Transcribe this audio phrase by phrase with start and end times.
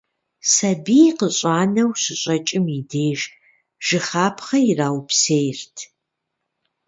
[0.53, 3.19] Сабий къыщӀанэу щыщӀэкӀым и деж,
[3.85, 5.75] жыхапхъэ ираупсейрт.